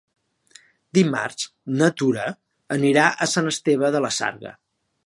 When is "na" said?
1.81-1.91